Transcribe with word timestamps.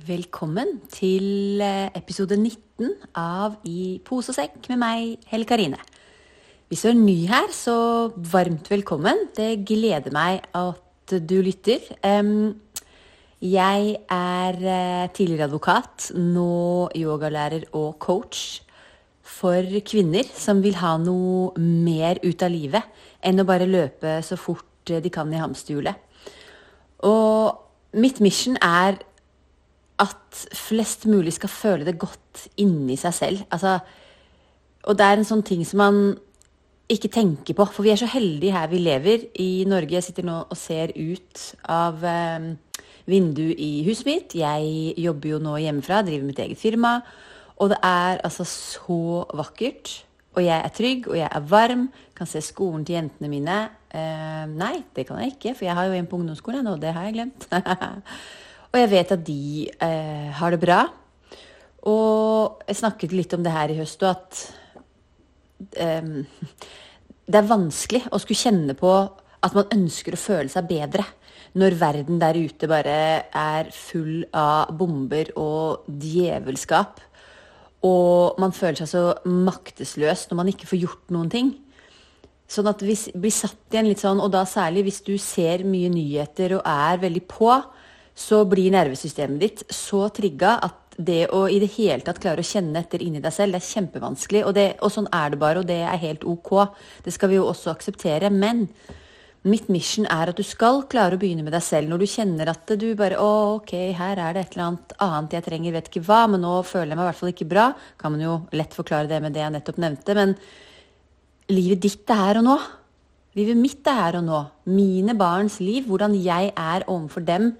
Velkommen 0.00 0.78
til 0.88 1.60
eh, 1.60 1.90
episode 1.98 2.36
19 2.38 2.88
av 3.20 3.58
I 3.68 3.98
pose 4.06 4.30
og 4.32 4.36
sekk 4.38 4.70
med 4.70 4.78
meg, 4.80 5.26
Helle 5.28 5.44
Karine. 5.44 5.76
Hvis 6.70 6.86
du 6.86 6.88
er 6.88 6.96
ny 6.96 7.16
her, 7.28 7.50
så 7.52 7.74
varmt 8.32 8.70
velkommen. 8.72 9.26
Det 9.36 9.66
gleder 9.68 10.14
meg 10.14 10.46
at 10.56 11.12
du 11.28 11.34
lytter. 11.44 11.84
Jeg 13.44 13.92
er 14.16 14.62
eh, 14.72 15.10
tidligere 15.12 15.50
advokat, 15.50 16.08
nå 16.16 16.88
yogalærer 16.96 17.68
og 17.74 17.98
coach 18.00 18.62
for 19.20 19.68
kvinner 19.84 20.24
som 20.32 20.64
vil 20.64 20.80
ha 20.80 20.94
noe 21.02 21.52
mer 21.60 22.22
ut 22.24 22.46
av 22.46 22.54
livet 22.54 23.04
enn 23.20 23.42
å 23.42 23.48
bare 23.48 23.68
løpe 23.68 24.22
så 24.24 24.40
fort 24.40 24.64
de 24.88 25.12
kan 25.12 25.28
i 25.28 25.44
hamsterhjulet. 25.44 26.00
Og 27.04 28.00
mitt 28.00 28.24
mission 28.24 28.56
er 28.64 29.02
at 30.00 30.42
flest 30.56 31.06
mulig 31.10 31.34
skal 31.36 31.52
føle 31.52 31.86
det 31.86 31.98
godt 32.00 32.46
inni 32.62 32.96
seg 33.00 33.14
selv. 33.16 33.44
Altså, 33.52 33.78
og 34.88 34.96
det 34.96 35.06
er 35.06 35.20
en 35.20 35.28
sånn 35.28 35.44
ting 35.46 35.64
som 35.68 35.82
man 35.82 36.00
ikke 36.90 37.12
tenker 37.12 37.56
på. 37.56 37.66
For 37.68 37.86
vi 37.86 37.92
er 37.92 38.00
så 38.00 38.08
heldige 38.10 38.54
her 38.56 38.70
vi 38.72 38.82
lever 38.82 39.26
i 39.42 39.64
Norge. 39.68 39.98
Jeg 39.98 40.08
sitter 40.08 40.26
nå 40.26 40.40
og 40.42 40.58
ser 40.58 40.94
ut 40.96 41.44
av 41.70 42.04
eh, 42.06 42.50
vinduet 43.10 43.60
i 43.60 43.72
huset 43.86 44.08
mitt. 44.08 44.36
Jeg 44.38 44.94
jobber 45.00 45.34
jo 45.34 45.42
nå 45.42 45.56
hjemmefra, 45.62 46.02
driver 46.06 46.30
mitt 46.30 46.42
eget 46.42 46.60
firma. 46.60 46.98
Og 47.60 47.74
det 47.74 47.80
er 47.84 48.22
altså 48.24 48.46
så 48.48 49.26
vakkert. 49.36 50.00
Og 50.38 50.44
jeg 50.46 50.56
er 50.56 50.72
trygg, 50.74 51.08
og 51.10 51.18
jeg 51.18 51.28
er 51.28 51.48
varm. 51.50 51.88
Kan 52.16 52.28
se 52.30 52.42
skolen 52.44 52.86
til 52.86 52.96
jentene 52.96 53.30
mine. 53.30 53.62
Eh, 53.90 54.44
nei, 54.50 54.76
det 54.96 55.06
kan 55.08 55.18
jeg 55.20 55.34
ikke, 55.34 55.56
for 55.58 55.66
jeg 55.66 55.74
har 55.76 55.88
jo 55.88 55.98
en 55.98 56.06
på 56.06 56.18
ungdomsskolen, 56.20 56.62
nå, 56.64 56.76
det 56.78 56.94
har 56.94 57.08
jeg 57.08 57.18
glemt. 57.18 57.50
Og 58.70 58.78
jeg 58.78 58.90
vet 58.92 59.12
at 59.16 59.22
de 59.26 59.66
eh, 59.82 60.28
har 60.38 60.54
det 60.54 60.60
bra. 60.62 60.80
Og 61.90 62.62
jeg 62.68 62.78
snakket 62.78 63.14
litt 63.16 63.34
om 63.34 63.42
det 63.42 63.54
her 63.54 63.72
i 63.72 63.78
høst, 63.80 64.02
og 64.04 64.10
at 64.12 64.42
eh, 65.80 66.12
det 67.30 67.40
er 67.40 67.50
vanskelig 67.50 68.04
å 68.10 68.20
skulle 68.20 68.42
kjenne 68.42 68.76
på 68.78 68.92
at 69.40 69.56
man 69.56 69.72
ønsker 69.72 70.14
å 70.14 70.20
føle 70.20 70.52
seg 70.52 70.68
bedre 70.68 71.06
når 71.58 71.78
verden 71.80 72.20
der 72.20 72.36
ute 72.38 72.68
bare 72.70 72.96
er 73.26 73.70
full 73.74 74.22
av 74.36 74.70
bomber 74.78 75.32
og 75.40 75.88
djevelskap. 75.88 77.00
Og 77.86 78.38
man 78.38 78.54
føler 78.54 78.82
seg 78.82 78.90
så 78.92 79.04
maktesløs 79.24 80.28
når 80.30 80.38
man 80.38 80.52
ikke 80.52 80.68
får 80.70 80.82
gjort 80.84 81.14
noen 81.14 81.32
ting. 81.32 81.50
Sånn 82.50 82.68
at 82.70 82.82
vi 82.84 82.94
blir 83.14 83.34
satt 83.34 83.72
igjen 83.72 83.88
litt 83.88 84.02
sånn, 84.02 84.20
og 84.22 84.30
da 84.34 84.44
særlig 84.46 84.84
hvis 84.88 85.02
du 85.06 85.14
ser 85.22 85.64
mye 85.66 85.90
nyheter 85.90 86.58
og 86.58 86.66
er 86.66 87.00
veldig 87.02 87.24
på, 87.30 87.50
så 88.20 88.44
blir 88.48 88.72
nervesystemet 88.74 89.40
ditt 89.40 89.64
så 89.72 90.06
trigga 90.12 90.58
at 90.66 90.96
det 91.00 91.30
å 91.32 91.46
i 91.48 91.60
det 91.62 91.70
hele 91.78 92.04
tatt 92.04 92.20
klare 92.20 92.42
å 92.42 92.46
kjenne 92.46 92.82
etter 92.82 93.00
inni 93.00 93.22
deg 93.22 93.32
selv, 93.32 93.54
det 93.54 93.62
er 93.62 93.70
kjempevanskelig. 93.70 94.42
Og, 94.44 94.54
det, 94.56 94.66
og, 94.80 94.90
sånn 94.92 95.08
er 95.16 95.32
det 95.32 95.38
bare, 95.40 95.62
og 95.62 95.68
det 95.70 95.78
er 95.86 96.02
helt 96.02 96.26
ok. 96.28 96.50
Det 97.06 97.14
skal 97.14 97.30
vi 97.32 97.38
jo 97.38 97.46
også 97.48 97.72
akseptere. 97.72 98.28
Men 98.34 98.66
mitt 99.48 99.70
mission 99.72 100.08
er 100.12 100.32
at 100.32 100.36
du 100.36 100.44
skal 100.44 100.82
klare 100.90 101.16
å 101.16 101.22
begynne 101.22 101.46
med 101.46 101.54
deg 101.56 101.64
selv. 101.64 101.88
Når 101.88 102.02
du 102.02 102.08
kjenner 102.12 102.50
at 102.52 102.74
du 102.80 102.90
bare 102.98 103.20
Å, 103.22 103.30
ok, 103.60 103.72
her 103.96 104.20
er 104.20 104.36
det 104.36 104.42
et 104.42 104.58
eller 104.58 104.66
annet 104.66 104.92
annet 105.06 105.38
jeg 105.38 105.46
trenger, 105.46 105.76
vet 105.78 105.88
ikke 105.88 106.04
hva, 106.10 106.20
men 106.28 106.44
nå 106.44 106.58
føler 106.68 106.92
jeg 106.92 107.00
meg 107.00 107.06
i 107.06 107.08
hvert 107.08 107.20
fall 107.22 107.32
ikke 107.32 107.48
bra. 107.54 107.70
Kan 108.02 108.16
man 108.16 108.26
jo 108.26 108.36
lett 108.60 108.76
forklare 108.76 109.08
det 109.08 109.22
med 109.24 109.36
det 109.36 109.44
jeg 109.46 109.56
nettopp 109.56 109.80
nevnte. 109.80 110.18
Men 110.18 110.36
livet 111.54 111.80
ditt 111.86 112.12
er 112.12 112.22
her 112.26 112.42
og 112.42 112.48
nå. 112.50 112.60
Livet 113.38 113.56
mitt 113.56 113.88
er 113.88 114.04
her 114.04 114.20
og 114.20 114.28
nå. 114.28 114.44
Mine 114.68 115.16
barns 115.16 115.62
liv, 115.64 115.88
hvordan 115.88 116.18
jeg 116.18 116.52
er 116.52 116.88
overfor 116.90 117.24
dem 117.24 117.54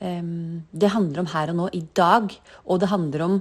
det 0.00 0.92
handler 0.94 1.20
om 1.20 1.28
her 1.28 1.52
og 1.52 1.58
nå, 1.58 1.66
i 1.76 1.82
dag. 1.96 2.30
Og 2.64 2.80
det 2.80 2.88
handler 2.88 3.24
om 3.26 3.40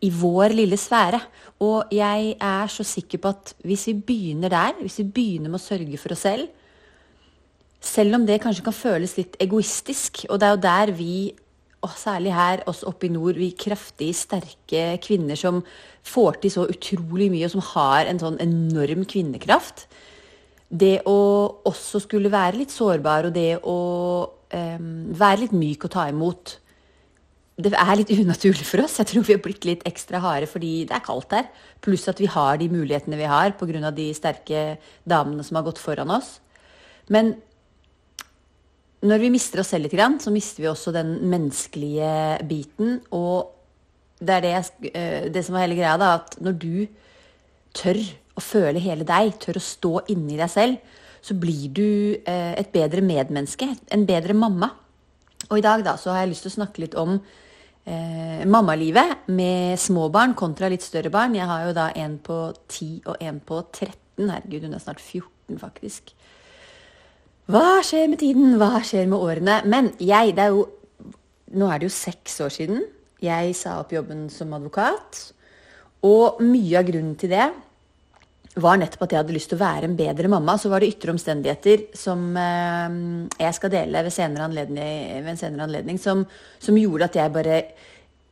i 0.00 0.08
vår 0.14 0.54
lille 0.56 0.78
sfære. 0.80 1.20
Og 1.60 1.92
jeg 1.92 2.34
er 2.40 2.72
så 2.72 2.86
sikker 2.86 3.20
på 3.20 3.34
at 3.34 3.52
hvis 3.68 3.86
vi 3.90 3.98
begynner 4.08 4.52
der, 4.52 4.78
hvis 4.80 5.00
vi 5.02 5.10
begynner 5.12 5.52
med 5.52 5.60
å 5.60 5.66
sørge 5.66 6.00
for 6.00 6.16
oss 6.16 6.26
selv 6.28 6.56
Selv 7.80 8.12
om 8.12 8.26
det 8.28 8.42
kanskje 8.42 8.64
kan 8.66 8.76
føles 8.76 9.14
litt 9.16 9.38
egoistisk, 9.40 10.26
og 10.28 10.36
det 10.36 10.46
er 10.46 10.50
jo 10.52 10.64
der 10.66 10.90
vi 10.92 11.14
og 11.80 11.94
særlig 11.96 12.34
her, 12.36 12.60
oss 12.68 12.82
oppe 12.84 13.06
i 13.08 13.12
nord, 13.12 13.38
vi 13.40 13.54
kraftige, 13.56 14.12
sterke 14.12 14.98
kvinner 15.00 15.38
som 15.38 15.62
får 16.04 16.42
til 16.42 16.52
så 16.52 16.66
utrolig 16.68 17.30
mye, 17.32 17.46
og 17.46 17.54
som 17.54 17.64
har 17.70 18.10
en 18.10 18.20
sånn 18.20 18.36
enorm 18.44 19.06
kvinnekraft. 19.08 19.86
Det 20.68 21.00
å 21.08 21.16
også 21.70 22.02
skulle 22.04 22.32
være 22.32 22.60
litt 22.60 22.74
sårbar, 22.74 23.30
og 23.30 23.32
det 23.32 23.62
å 23.64 23.78
um, 24.56 25.10
være 25.16 25.44
litt 25.44 25.54
myk 25.56 25.86
og 25.86 25.94
ta 25.94 26.06
imot. 26.10 26.56
Det 27.60 27.72
er 27.76 27.92
litt 27.98 28.12
unaturlig 28.14 28.64
for 28.64 28.84
oss. 28.84 28.98
Jeg 29.00 29.10
tror 29.10 29.26
vi 29.26 29.36
har 29.36 29.42
blitt 29.44 29.66
litt 29.68 29.84
ekstra 29.88 30.20
harde 30.24 30.48
fordi 30.48 30.86
det 30.88 30.96
er 30.96 31.04
kaldt 31.04 31.34
her. 31.36 31.50
Pluss 31.84 32.08
at 32.10 32.20
vi 32.22 32.30
har 32.30 32.60
de 32.60 32.70
mulighetene 32.72 33.18
vi 33.20 33.28
har 33.28 33.54
pga. 33.58 33.90
de 33.90 34.08
sterke 34.16 34.78
damene 35.04 35.44
som 35.44 35.60
har 35.60 35.66
gått 35.68 35.82
foran 35.82 36.10
oss. 36.10 36.38
Men 37.08 37.34
når 39.00 39.22
vi 39.22 39.32
mister 39.32 39.60
oss 39.62 39.72
selv 39.72 39.88
litt, 39.88 39.96
så 40.20 40.32
mister 40.32 40.62
vi 40.62 40.68
også 40.68 40.92
den 40.92 41.18
menneskelige 41.28 42.46
biten. 42.48 43.00
Og 43.12 43.50
det 44.20 44.34
er 44.36 44.40
det, 44.44 44.50
jeg, 44.50 44.92
eh, 44.94 45.28
det 45.32 45.44
som 45.44 45.56
var 45.56 45.64
hele 45.64 45.78
greia, 45.78 45.96
da, 46.00 46.14
at 46.20 46.36
når 46.40 46.58
du 46.60 46.86
tør 47.76 48.00
å 48.36 48.42
føle 48.44 48.82
hele 48.82 49.06
deg, 49.08 49.38
tør 49.40 49.56
å 49.60 49.64
stå 49.64 49.94
inni 50.12 50.36
deg 50.36 50.50
selv, 50.52 50.96
så 51.20 51.36
blir 51.36 51.68
du 51.76 51.88
eh, 52.18 52.54
et 52.60 52.70
bedre 52.72 53.04
medmenneske, 53.04 53.68
en 53.92 54.06
bedre 54.08 54.36
mamma. 54.36 54.70
Og 55.50 55.58
i 55.58 55.64
dag 55.64 55.84
da, 55.84 55.96
så 56.00 56.14
har 56.14 56.24
jeg 56.24 56.32
lyst 56.34 56.46
til 56.46 56.52
å 56.52 56.58
snakke 56.58 56.84
litt 56.84 56.96
om 56.98 57.16
eh, 57.16 58.44
mammalivet 58.48 59.28
med 59.32 59.80
små 59.80 60.08
barn 60.12 60.36
kontra 60.38 60.70
litt 60.72 60.84
større 60.84 61.12
barn. 61.12 61.36
Jeg 61.36 61.48
har 61.50 61.66
jo 61.68 61.76
da 61.76 61.90
en 61.98 62.18
på 62.24 62.38
10 62.68 63.10
og 63.10 63.20
en 63.20 63.40
på 63.40 63.62
13. 63.66 63.96
Herregud, 64.20 64.68
hun 64.68 64.76
er 64.76 64.84
snart 64.84 65.00
14, 65.00 65.58
faktisk. 65.60 66.14
Hva 67.50 67.80
skjer 67.84 68.10
med 68.12 68.20
tiden? 68.22 68.54
Hva 68.60 68.78
skjer 68.86 69.08
med 69.10 69.18
årene? 69.18 69.60
Men 69.66 69.94
jeg, 69.98 70.36
det 70.36 70.48
er 70.48 70.54
jo 70.56 70.68
Nå 71.50 71.66
er 71.66 71.80
det 71.82 71.88
jo 71.88 71.90
seks 71.90 72.36
år 72.44 72.52
siden 72.54 72.84
jeg 73.20 73.56
sa 73.56 73.76
opp 73.80 73.92
jobben 73.92 74.28
som 74.32 74.52
advokat. 74.56 75.18
Og 76.06 76.40
mye 76.44 76.78
av 76.80 76.86
grunnen 76.88 77.16
til 77.20 77.32
det 77.34 77.50
var 78.58 78.80
nettopp 78.80 79.04
at 79.06 79.12
jeg 79.14 79.22
hadde 79.22 79.34
lyst 79.36 79.52
til 79.52 79.58
å 79.60 79.62
være 79.62 79.86
en 79.86 79.96
bedre 79.98 80.30
mamma. 80.30 80.56
Så 80.58 80.70
var 80.72 80.82
det 80.82 80.90
ytre 80.90 81.14
omstendigheter 81.14 81.86
som 81.96 82.24
eh, 82.38 82.96
jeg 83.38 83.56
skal 83.56 83.72
dele 83.74 84.02
ved, 84.06 84.14
senere 84.14 84.48
ved 84.50 85.30
en 85.30 85.38
senere 85.38 85.68
anledning, 85.68 86.00
som, 86.02 86.24
som, 86.58 86.78
gjorde 86.80 87.10
at 87.10 87.20
jeg 87.20 87.34
bare 87.36 87.60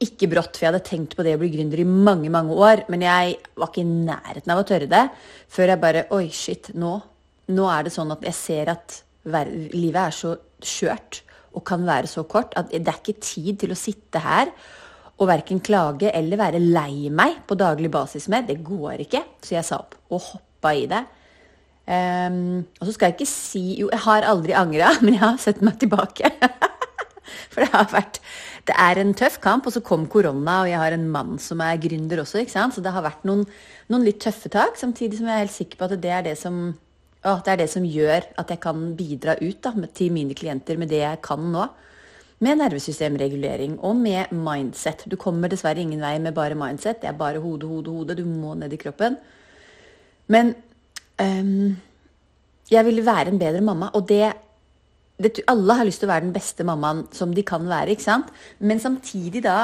ikke 0.03 0.29
brått, 0.31 0.55
for 0.55 0.67
jeg 0.67 0.73
hadde 0.73 0.87
tenkt 0.87 1.15
på 1.19 1.27
det 1.27 1.34
å 1.34 1.41
bli 1.41 1.51
gründer 1.55 1.83
i 1.83 1.87
mange 1.87 2.31
mange 2.31 2.55
år, 2.55 2.84
men 2.91 3.03
jeg 3.03 3.39
var 3.59 3.71
ikke 3.71 3.83
i 3.83 3.89
nærheten 4.06 4.53
av 4.55 4.61
å 4.61 4.67
tørre 4.67 4.91
det 4.91 5.05
før 5.51 5.73
jeg 5.73 5.83
bare 5.83 6.05
Oi, 6.15 6.29
shit, 6.35 6.71
nå, 6.79 6.93
nå 7.50 7.71
er 7.75 7.87
det 7.87 7.95
sånn 7.95 8.15
at 8.15 8.23
jeg 8.29 8.39
ser 8.39 8.71
at 8.75 9.00
livet 9.75 9.99
er 10.05 10.15
så 10.15 10.37
skjørt 10.62 11.25
og 11.59 11.65
kan 11.67 11.82
være 11.87 12.11
så 12.11 12.23
kort 12.31 12.55
at 12.59 12.70
det 12.70 12.87
er 12.87 13.00
ikke 13.00 13.19
tid 13.19 13.59
til 13.65 13.75
å 13.75 13.79
sitte 13.79 14.23
her 14.23 14.53
å 15.19 15.26
verken 15.26 15.61
klage 15.65 16.12
eller 16.15 16.38
være 16.38 16.61
lei 16.62 17.11
meg 17.11 17.41
på 17.49 17.56
daglig 17.59 17.91
basis 17.91 18.29
med. 18.31 18.47
Det 18.49 18.61
går 18.65 19.03
ikke. 19.06 19.25
Så 19.43 19.56
jeg 19.56 19.67
sa 19.67 19.81
opp 19.82 19.97
og 20.15 20.23
hoppa 20.23 20.75
i 20.79 20.87
det. 20.91 21.05
Um, 21.88 22.67
og 22.79 22.85
så 22.85 22.93
skal 22.93 23.09
jeg 23.09 23.15
ikke 23.17 23.31
si 23.31 23.62
Jo, 23.79 23.87
jeg 23.88 24.03
har 24.05 24.26
aldri 24.29 24.53
angra, 24.53 24.91
men 25.03 25.17
jeg 25.17 25.25
har 25.25 25.38
sett 25.43 25.62
meg 25.65 25.81
tilbake. 25.81 26.31
For 27.53 27.65
det 27.65 27.70
har 27.73 27.88
vært 27.93 28.20
Det 28.69 28.76
er 28.76 29.00
en 29.00 29.15
tøff 29.17 29.38
kamp, 29.41 29.67
og 29.67 29.73
så 29.73 29.81
kom 29.85 30.05
korona, 30.12 30.61
og 30.62 30.69
jeg 30.69 30.79
har 30.82 30.94
en 30.94 31.09
mann 31.09 31.38
som 31.41 31.62
er 31.65 31.81
gründer 31.81 32.20
også, 32.23 32.43
ikke 32.43 32.55
sant. 32.55 32.76
Så 32.76 32.85
det 32.85 32.93
har 32.93 33.06
vært 33.06 33.25
noen, 33.26 33.47
noen 33.88 34.05
litt 34.05 34.20
tøffe 34.20 34.53
tak, 34.53 34.76
samtidig 34.76 35.19
som 35.19 35.31
jeg 35.31 35.35
er 35.35 35.47
helt 35.47 35.56
sikker 35.56 35.81
på 35.81 35.88
at 35.88 35.97
det 36.03 36.12
er 36.12 36.29
det 36.29 36.37
som 36.38 36.61
å, 37.26 37.35
det 37.43 37.50
er 37.50 37.61
det 37.65 37.70
som 37.73 37.87
gjør 37.87 38.29
at 38.38 38.53
jeg 38.53 38.61
kan 38.62 38.82
bidra 38.99 39.35
ut 39.41 39.59
da, 39.65 39.73
til 39.97 40.12
mine 40.15 40.37
klienter 40.38 40.79
med 40.79 40.93
det 40.93 41.00
jeg 41.03 41.23
kan 41.25 41.49
nå 41.50 41.65
med 42.44 42.61
nervesystemregulering 42.61 43.79
og 43.85 43.96
med 43.99 44.31
mindset. 44.35 45.05
Du 45.11 45.17
kommer 45.19 45.50
dessverre 45.50 45.82
ingen 45.82 46.02
vei 46.02 46.17
med 46.23 46.37
bare 46.37 46.58
mindset. 46.58 47.00
Det 47.02 47.11
er 47.11 47.19
bare 47.19 47.43
hode, 47.43 47.67
hode, 47.67 47.90
hode. 47.90 48.17
Du 48.19 48.25
må 48.29 48.55
ned 48.55 48.73
i 48.73 48.81
kroppen. 48.81 49.19
Men 50.31 50.52
um, 51.19 51.76
jeg 52.70 52.85
vil 52.87 53.02
være 53.06 53.32
en 53.32 53.40
bedre 53.40 53.64
mamma, 53.64 53.90
og 53.96 54.06
det, 54.08 54.32
det, 55.19 55.40
Alle 55.49 55.79
har 55.81 55.88
lyst 55.88 56.02
til 56.02 56.08
å 56.08 56.12
være 56.12 56.26
den 56.29 56.37
beste 56.37 56.67
mammaen 56.69 57.06
som 57.17 57.35
de 57.35 57.43
kan 57.43 57.67
være, 57.67 57.96
ikke 57.96 58.06
sant? 58.06 58.31
Men 58.61 58.82
samtidig 58.82 59.43
da 59.46 59.58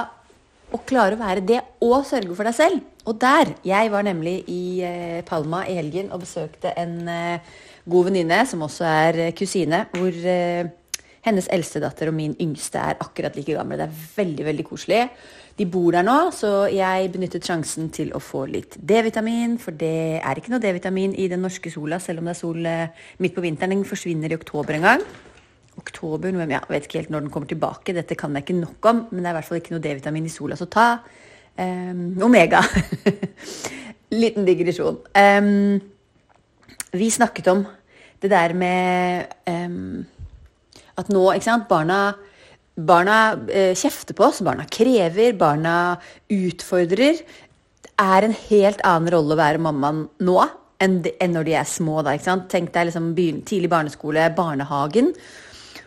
å 0.74 0.80
klare 0.88 1.14
å 1.14 1.20
være 1.20 1.44
det 1.46 1.60
og 1.84 2.00
sørge 2.08 2.34
for 2.34 2.48
deg 2.48 2.56
selv. 2.56 2.80
Og 3.04 3.20
der 3.20 3.52
Jeg 3.62 3.90
var 3.92 4.02
nemlig 4.02 4.42
i 4.48 4.80
eh, 4.82 5.20
Palma 5.28 5.62
i 5.68 5.76
helgen 5.76 6.10
og 6.10 6.24
besøkte 6.24 6.72
en 6.80 6.96
eh, 7.06 7.52
god 7.84 8.08
venninne 8.08 8.40
som 8.48 8.64
også 8.64 8.88
er 8.88 9.20
eh, 9.28 9.34
kusine, 9.36 9.84
hvor 9.92 10.16
hennes 11.24 11.48
eldste 11.52 11.80
datter 11.82 12.10
og 12.10 12.16
min 12.16 12.36
yngste 12.42 12.80
er 12.80 13.00
akkurat 13.00 13.36
like 13.36 13.56
gamle. 13.56 13.78
Det 13.80 13.88
er 13.88 14.06
veldig, 14.18 14.46
veldig 14.50 14.66
koselig. 14.68 15.02
De 15.58 15.66
bor 15.70 15.94
der 15.94 16.04
nå, 16.04 16.16
så 16.34 16.66
jeg 16.72 17.12
benyttet 17.14 17.46
sjansen 17.46 17.88
til 17.94 18.10
å 18.12 18.22
få 18.22 18.44
litt 18.50 18.76
D-vitamin. 18.76 19.58
For 19.62 19.76
det 19.78 20.20
er 20.20 20.40
ikke 20.40 20.52
noe 20.52 20.62
D-vitamin 20.62 21.14
i 21.16 21.28
den 21.32 21.44
norske 21.46 21.72
sola, 21.72 22.00
selv 22.02 22.20
om 22.20 22.28
det 22.28 22.34
er 22.34 22.40
sol 22.40 22.66
eh, 22.68 23.06
midt 23.22 23.36
på 23.36 23.44
vinteren. 23.44 23.76
Den 23.76 23.86
forsvinner 23.88 24.34
i 24.34 24.40
oktober 24.40 24.76
en 24.76 24.90
gang 24.90 25.06
oktober, 25.78 26.30
november, 26.32 26.54
ja, 26.54 26.62
vet 26.70 26.86
ikke 26.86 27.00
helt 27.02 27.12
når 27.12 27.24
den 27.24 27.32
kommer 27.34 27.50
tilbake. 27.50 27.94
Dette 27.96 28.16
kan 28.18 28.34
jeg 28.36 28.46
ikke 28.46 28.58
nok 28.60 28.88
om, 28.90 29.04
men 29.10 29.22
det 29.22 29.30
er 29.30 29.34
i 29.34 29.38
hvert 29.38 29.48
fall 29.48 29.60
ikke 29.60 29.74
noe 29.74 29.84
D-vitamin 29.84 30.28
i 30.28 30.32
sola. 30.32 30.58
Så 30.58 30.68
ta 30.70 30.86
um, 31.58 32.04
Omega. 32.22 32.62
Liten 34.22 34.46
digresjon. 34.46 35.00
Um, 35.18 35.80
vi 36.94 37.10
snakket 37.10 37.50
om 37.50 37.64
det 38.22 38.30
der 38.30 38.54
med 38.56 39.34
um, 39.50 40.04
at 41.00 41.10
nå, 41.12 41.26
ikke 41.32 41.48
sant, 41.50 41.68
barna 41.70 42.04
Barna 42.74 43.36
eh, 43.54 43.70
kjefter 43.78 44.16
på 44.18 44.24
oss, 44.26 44.40
barna 44.42 44.64
krever, 44.66 45.36
barna 45.38 45.94
utfordrer. 46.34 47.20
Det 47.86 47.92
er 48.02 48.26
en 48.26 48.34
helt 48.48 48.82
annen 48.82 49.12
rolle 49.14 49.36
å 49.36 49.38
være 49.38 49.62
mammaen 49.62 50.00
nå 50.26 50.34
enn, 50.82 50.96
enn 51.22 51.36
når 51.36 51.46
de 51.46 51.54
er 51.60 51.68
små. 51.70 52.00
Da, 52.02 52.16
ikke 52.16 52.26
sant? 52.26 52.48
Tenk 52.50 52.72
deg 52.74 52.88
liksom, 52.88 53.12
tidlig 53.46 53.70
barneskole, 53.70 54.26
barnehagen. 54.34 55.12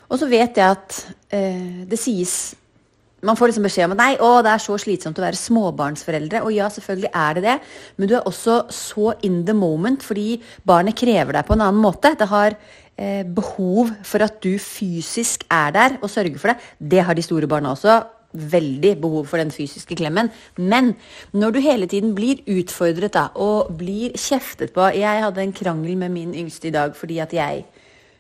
Og 0.08 0.22
så 0.22 0.32
vet 0.32 0.56
jeg 0.56 0.78
at 0.78 1.02
eh, 1.36 1.84
det 1.92 2.00
sies 2.00 2.38
man 3.26 3.36
får 3.36 3.50
liksom 3.50 3.66
beskjed 3.66 3.88
om 3.88 3.96
at 3.96 4.00
nei, 4.00 4.12
å, 4.22 4.28
det 4.46 4.52
er 4.54 4.62
så 4.62 4.76
slitsomt 4.80 5.18
å 5.18 5.24
være 5.26 5.40
småbarnsforeldre. 5.40 6.44
Og 6.46 6.54
ja, 6.54 6.68
selvfølgelig 6.72 7.10
er 7.10 7.38
det 7.38 7.44
det, 7.48 7.56
men 7.98 8.10
du 8.10 8.14
er 8.16 8.28
også 8.30 8.60
så 8.74 9.16
in 9.26 9.42
the 9.48 9.56
moment 9.58 10.06
fordi 10.06 10.38
barnet 10.70 10.96
krever 10.96 11.40
deg 11.40 11.48
på 11.48 11.58
en 11.58 11.66
annen 11.66 11.82
måte. 11.82 12.14
Det 12.16 12.30
har 12.30 12.56
behov 12.98 13.92
for 14.04 14.24
at 14.26 14.40
du 14.42 14.58
fysisk 14.58 15.44
er 15.54 15.74
der 15.76 15.98
og 16.02 16.10
sørger 16.10 16.38
for 16.42 16.54
det. 16.54 16.58
Det 16.92 17.04
har 17.06 17.14
de 17.14 17.22
store 17.22 17.48
barna 17.48 17.76
også. 17.76 18.00
Veldig 18.34 18.96
behov 19.02 19.26
for 19.30 19.38
den 19.38 19.52
fysiske 19.52 19.96
klemmen. 19.96 20.32
Men 20.58 20.96
når 21.34 21.52
du 21.52 21.60
hele 21.62 21.86
tiden 21.86 22.16
blir 22.16 22.42
utfordret 22.50 23.14
da, 23.14 23.28
og 23.36 23.78
blir 23.78 24.18
kjeftet 24.18 24.74
på 24.74 24.90
Jeg 24.98 25.24
hadde 25.24 25.44
en 25.44 25.54
krangel 25.54 25.98
med 25.98 26.10
min 26.10 26.34
yngste 26.36 26.68
i 26.68 26.76
dag 26.76 26.96
fordi 26.96 27.20
at 27.20 27.34
jeg 27.34 27.66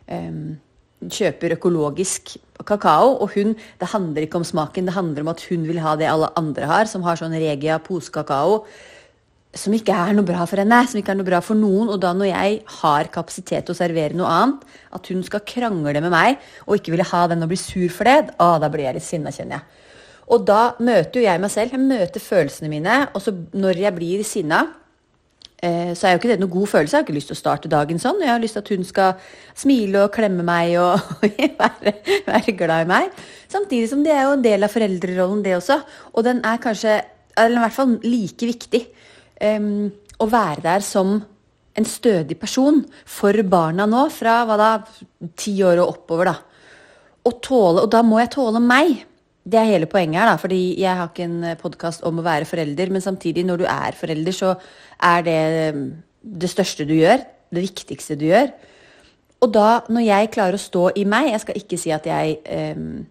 um, 0.07 0.57
kjøper 1.01 1.57
økologisk 1.57 2.38
kakao, 2.65 3.18
og 3.21 3.31
hun 3.35 3.56
Det 3.80 3.88
handler 3.88 4.21
ikke 4.21 4.38
om 4.38 4.44
smaken, 4.44 4.85
det 4.85 4.94
handler 4.94 5.21
om 5.21 5.27
at 5.27 5.45
hun 5.50 5.68
vil 5.68 5.80
ha 5.80 5.95
det 5.95 6.09
alle 6.09 6.30
andre 6.38 6.65
har, 6.65 6.85
som 6.85 7.03
har 7.03 7.15
sånn 7.15 7.33
Regia 7.33 7.77
posekakao. 7.77 8.65
Som 9.57 9.74
ikke 9.74 9.95
er 9.95 10.13
noe 10.15 10.27
bra 10.27 10.45
for 10.50 10.62
henne, 10.62 10.80
som 10.88 11.00
ikke 11.00 11.15
er 11.15 11.19
noe 11.19 11.27
bra 11.27 11.42
for 11.44 11.57
noen. 11.57 11.89
Og 11.94 12.00
da 12.04 12.13
når 12.15 12.30
jeg 12.30 12.59
har 12.80 13.12
kapasitet 13.13 13.68
til 13.68 13.74
å 13.75 13.80
servere 13.80 14.18
noe 14.18 14.30
annet, 14.30 14.65
at 14.95 15.12
hun 15.12 15.24
skal 15.25 15.45
krangle 15.48 16.01
med 16.04 16.13
meg 16.13 16.38
og 16.68 16.77
ikke 16.77 16.94
ville 16.94 17.07
ha 17.09 17.25
den 17.31 17.45
og 17.45 17.51
bli 17.51 17.59
sur 17.59 17.88
for 17.94 18.09
det, 18.09 18.36
å, 18.38 18.56
da 18.62 18.69
blir 18.74 18.88
jeg 18.88 19.00
litt 19.00 19.07
sinna, 19.07 19.33
kjenner 19.33 19.59
jeg. 19.59 19.86
Og 20.36 20.44
da 20.48 20.62
møter 20.83 21.21
jo 21.21 21.27
jeg 21.27 21.39
meg 21.39 21.54
selv. 21.54 21.74
Jeg 21.74 21.88
møter 21.88 22.24
følelsene 22.24 22.71
mine. 22.71 23.00
Og 23.15 23.24
så 23.24 23.31
når 23.56 23.80
jeg 23.86 23.95
blir 23.95 24.25
sinna, 24.27 24.65
Eh, 25.57 25.95
så 25.98 26.06
er 26.06 26.12
jo 26.13 26.19
ikke 26.19 26.30
det 26.30 26.38
noen 26.42 26.54
god 26.54 26.69
følelse. 26.69 26.94
Jeg 26.94 27.01
har 27.01 27.06
ikke 27.07 27.15
lyst 27.15 27.31
til 27.31 27.38
å 27.38 27.39
starte 27.39 27.71
dagen 27.71 27.98
sånn. 28.01 28.19
Jeg 28.21 28.30
har 28.30 28.42
lyst 28.42 28.59
til 28.59 28.62
at 28.62 28.71
hun 28.75 28.86
skal 28.86 29.31
smile 29.57 30.04
og 30.06 30.12
klemme 30.13 30.45
meg 30.45 30.75
og 30.77 31.01
være, 31.62 31.95
være, 32.27 32.54
glad 32.59 32.86
i 32.86 32.89
meg. 32.92 33.24
Samtidig 33.50 33.89
som 33.89 34.04
det 34.06 34.13
er 34.13 34.27
jo 34.27 34.36
en 34.36 34.45
del 34.45 34.68
av 34.68 34.74
foreldrerollen, 34.74 35.42
det 35.45 35.56
også. 35.57 35.80
Og 36.13 36.27
den 36.27 36.44
er 36.45 36.62
kanskje, 36.62 37.00
eller 37.33 37.57
i 37.57 37.63
hvert 37.65 37.77
fall 37.80 37.98
like 38.06 38.51
viktig, 38.51 38.83
um, 39.41 39.89
å 40.17 40.29
være 40.31 40.63
der 40.65 40.85
som 40.85 41.17
en 41.77 41.85
stødig 41.85 42.39
person 42.41 42.81
for 43.05 43.37
barna 43.45 43.85
nå, 43.89 44.07
fra 44.13 44.39
hva 44.49 44.57
da, 44.57 44.71
ti 45.37 45.53
år 45.65 45.83
og 45.83 45.93
oppover, 45.93 46.31
da. 46.31 46.37
Og, 47.27 47.37
tåle, 47.43 47.83
og 47.83 47.91
da 47.91 48.01
må 48.07 48.21
jeg 48.21 48.33
tåle 48.37 48.61
meg. 48.63 48.95
Det 49.47 49.59
er 49.59 49.69
hele 49.69 49.89
poenget 49.89 50.21
her, 50.21 50.31
da, 50.31 50.37
fordi 50.41 50.61
jeg 50.79 50.99
har 50.99 51.11
ikke 51.11 51.27
en 51.27 51.59
podkast 51.59 52.03
om 52.07 52.19
å 52.19 52.25
være 52.25 52.47
forelder, 52.49 52.89
men 52.91 53.03
samtidig, 53.03 53.45
når 53.47 53.61
du 53.61 53.67
er 53.69 53.97
forelder, 53.99 54.35
så 54.35 54.55
er 55.03 55.27
det 55.27 55.41
det 56.21 56.49
største 56.51 56.87
du 56.87 56.95
gjør. 56.97 57.21
Det 57.53 57.63
viktigste 57.63 58.17
du 58.19 58.25
gjør. 58.27 58.49
Og 59.45 59.53
da, 59.53 59.67
når 59.91 60.03
jeg 60.07 60.31
klarer 60.33 60.57
å 60.57 60.61
stå 60.61 60.87
i 60.97 61.03
meg 61.07 61.29
Jeg 61.29 61.43
skal 61.43 61.59
ikke 61.59 61.77
si 61.79 61.91
at 61.93 62.07
jeg 62.09 62.39
um, 62.75 63.05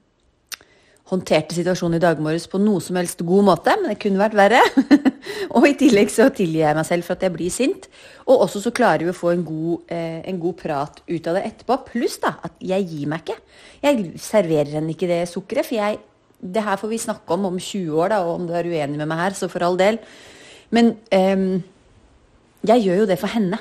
håndterte 1.07 1.55
situasjonen 1.55 2.01
i 2.01 2.03
dag 2.03 2.19
morges 2.23 2.49
på 2.51 2.59
noe 2.59 2.83
som 2.83 2.97
helst 2.99 3.23
god 3.27 3.47
måte, 3.47 3.75
men 3.79 3.93
det 3.93 4.01
kunne 4.03 4.19
vært 4.19 4.37
verre. 4.39 4.63
og 5.55 5.67
i 5.69 5.77
tillegg 5.79 6.11
så 6.11 6.27
tilgir 6.35 6.65
jeg 6.65 6.79
meg 6.79 6.89
selv 6.89 7.07
for 7.07 7.15
at 7.15 7.23
jeg 7.23 7.35
blir 7.37 7.53
sint. 7.55 7.87
Og 8.27 8.43
også 8.49 8.65
så 8.65 8.73
klarer 8.75 9.07
vi 9.07 9.13
å 9.13 9.17
få 9.17 9.31
en 9.35 9.45
god, 9.47 9.85
eh, 9.95 10.19
en 10.27 10.41
god 10.43 10.59
prat 10.59 10.99
ut 11.07 11.31
av 11.31 11.39
det 11.39 11.45
etterpå. 11.47 11.79
Pluss 11.93 12.19
da, 12.25 12.35
at 12.49 12.59
jeg 12.59 12.89
gir 12.91 13.13
meg 13.13 13.23
ikke. 13.23 13.39
Jeg 13.85 14.09
serverer 14.25 14.79
henne 14.81 14.97
ikke 14.97 15.11
det 15.11 15.23
sukkeret, 15.31 15.69
for 15.69 15.79
jeg 15.79 16.03
det 16.37 16.63
her 16.67 16.77
får 16.77 16.91
vi 16.91 16.99
snakke 17.01 17.33
om 17.33 17.47
om 17.49 17.55
20 17.57 17.95
år, 17.97 18.11
da, 18.13 18.19
og 18.27 18.35
om 18.35 18.49
du 18.49 18.53
er 18.53 18.67
uenig 18.69 18.99
med 18.99 19.09
meg 19.09 19.23
her, 19.23 19.37
så 19.39 19.49
for 19.49 19.65
all 19.65 19.79
del. 19.79 19.97
Men 20.75 20.93
eh, 21.15 21.47
jeg 22.67 22.83
gjør 22.83 23.05
jo 23.05 23.09
det 23.13 23.21
for 23.23 23.31
henne. 23.31 23.61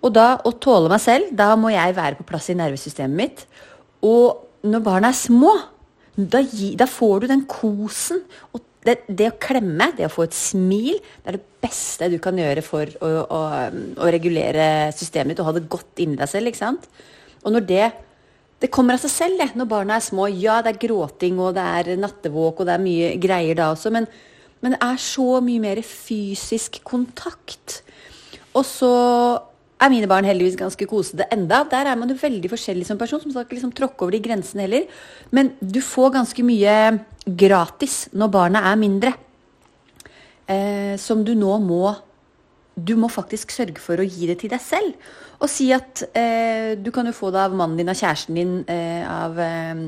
Og 0.00 0.14
da, 0.14 0.38
å 0.46 0.54
tåle 0.62 0.88
meg 0.92 1.02
selv, 1.02 1.34
da 1.36 1.52
må 1.58 1.74
jeg 1.74 1.98
være 1.98 2.20
på 2.20 2.30
plass 2.30 2.48
i 2.52 2.56
nervesystemet 2.56 3.18
mitt. 3.18 3.44
Og 4.06 4.46
når 4.64 4.86
barna 4.86 5.10
er 5.10 5.18
små, 5.18 5.52
da, 6.16 6.42
gi, 6.42 6.74
da 6.78 6.88
får 6.90 7.22
du 7.22 7.30
den 7.30 7.46
kosen. 7.50 8.22
Og 8.54 8.64
det, 8.86 9.02
det, 9.08 9.30
å 9.30 9.38
klemme, 9.40 9.90
det 9.96 10.08
å 10.08 10.12
få 10.12 10.26
et 10.26 10.36
smil, 10.36 11.00
det 11.20 11.32
er 11.32 11.38
det 11.38 11.58
beste 11.60 12.08
du 12.12 12.18
kan 12.22 12.38
gjøre 12.40 12.64
for 12.64 12.88
å, 13.04 13.10
å, 13.24 13.40
å 14.00 14.12
regulere 14.12 14.90
systemet 14.96 15.34
ditt 15.34 15.42
og 15.44 15.50
ha 15.50 15.58
det 15.58 15.68
godt 15.72 16.00
inni 16.02 16.18
deg 16.20 16.30
selv. 16.32 16.50
ikke 16.50 16.62
sant? 16.62 16.88
Og 17.44 17.54
når 17.56 17.68
det 17.68 17.88
det 18.60 18.68
kommer 18.68 18.98
av 18.98 19.00
seg 19.00 19.12
selv, 19.12 19.38
det, 19.40 19.54
når 19.56 19.68
barna 19.70 19.96
er 19.96 20.04
små. 20.04 20.26
Ja, 20.36 20.58
det 20.60 20.74
er 20.74 20.82
gråting, 20.82 21.38
og 21.40 21.54
det 21.56 21.62
er 21.64 21.94
nattevåk, 21.96 22.60
og 22.60 22.68
det 22.68 22.74
er 22.74 22.82
mye 22.84 23.14
greier 23.20 23.56
da 23.56 23.70
også, 23.72 23.92
men, 23.94 24.04
men 24.60 24.74
det 24.74 24.80
er 24.84 24.98
så 25.00 25.38
mye 25.44 25.62
mer 25.62 25.80
fysisk 25.86 26.76
kontakt. 26.84 27.78
Og 28.52 28.66
så 28.68 28.90
er 29.80 29.92
mine 29.92 30.08
barn 30.10 30.28
heldigvis 30.28 30.58
ganske 30.60 30.86
kosete 30.88 31.26
enda. 31.32 31.62
Der 31.70 31.88
er 31.88 31.98
man 31.98 32.10
jo 32.10 32.18
veldig 32.20 32.50
forskjellig 32.52 32.86
som 32.88 33.00
person, 33.00 33.22
som 33.22 33.32
skal 33.32 33.48
liksom 33.56 33.72
tråkke 33.76 34.04
over 34.04 34.16
de 34.16 34.22
grensene 34.24 34.66
heller. 34.66 34.86
Men 35.32 35.54
du 35.60 35.80
får 35.84 36.14
ganske 36.18 36.44
mye 36.46 36.76
gratis 37.24 38.04
når 38.12 38.32
barna 38.36 38.64
er 38.70 38.78
mindre. 38.80 39.14
Eh, 40.50 40.94
som 40.98 41.24
du 41.24 41.34
nå 41.38 41.58
må 41.62 41.96
Du 42.80 42.94
må 42.96 43.10
faktisk 43.12 43.50
sørge 43.52 43.82
for 43.82 44.00
å 44.00 44.06
gi 44.06 44.28
det 44.30 44.38
til 44.40 44.48
deg 44.48 44.62
selv 44.62 44.94
og 45.40 45.48
si 45.48 45.70
at 45.72 46.02
eh, 46.16 46.76
du 46.76 46.90
kan 46.92 47.08
jo 47.08 47.16
få 47.16 47.30
det 47.32 47.40
av 47.40 47.54
mannen 47.56 47.78
din, 47.80 47.88
av 47.88 47.96
kjæresten 47.96 48.36
din, 48.36 48.52
eh, 48.68 49.04
av 49.08 49.38
eh, 49.40 49.86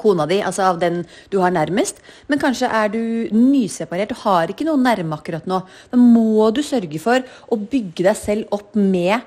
kona 0.00 0.26
di, 0.30 0.40
altså 0.44 0.66
av 0.70 0.80
den 0.82 1.02
du 1.32 1.38
har 1.42 1.54
nærmest. 1.54 2.00
Men 2.30 2.42
kanskje 2.42 2.70
er 2.80 2.92
du 2.92 3.00
nyseparert 3.34 4.14
og 4.16 4.22
har 4.24 4.52
ikke 4.52 4.66
noe 4.68 4.80
nærme 4.80 5.18
akkurat 5.18 5.48
nå. 5.50 5.62
Da 5.92 6.00
må 6.00 6.50
du 6.54 6.62
sørge 6.66 7.00
for 7.02 7.24
å 7.48 7.60
bygge 7.60 8.08
deg 8.08 8.18
selv 8.18 8.54
opp 8.56 8.76
med, 8.78 9.24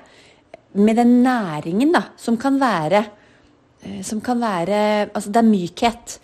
med 0.74 1.00
den 1.00 1.20
næringen 1.24 1.94
da, 1.94 2.08
som 2.20 2.38
kan 2.40 2.58
være 2.62 3.04
eh, 3.84 4.00
som 4.06 4.22
kan 4.24 4.40
være 4.42 4.80
Altså, 5.12 5.30
det 5.30 5.42
er 5.42 5.50
mykhet. 5.50 6.16